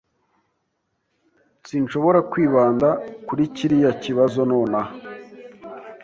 Sinshobora 1.67 2.19
kwibanda 2.31 2.87
kuri 3.27 3.43
kiriya 3.55 3.91
kibazo 4.03 4.39
nonaha. 4.49 4.93